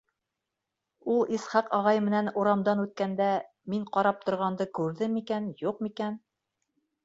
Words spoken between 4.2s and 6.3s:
торғанды күрҙеме икән, юҡмы икән?..